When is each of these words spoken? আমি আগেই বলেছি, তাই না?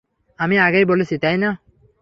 আমি 0.39 0.55
আগেই 0.57 0.85
বলেছি, 0.85 1.15
তাই 1.17 1.37
না? 1.37 1.49